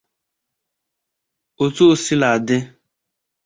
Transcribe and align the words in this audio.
Otu 1.63 1.83
o 1.91 1.93
sila 2.03 2.31
dị 2.45 2.57